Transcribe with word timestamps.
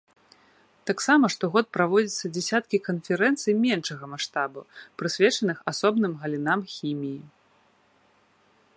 Таксама 0.89 1.25
штогод 1.33 1.65
праводзяцца 1.77 2.31
дзясяткі 2.37 2.77
канферэнцый 2.87 3.53
меншага 3.67 4.05
маштабу, 4.15 4.59
прысвечаных 5.03 5.57
асобным 5.73 6.11
галінам 6.23 6.59
хіміі. 6.77 7.21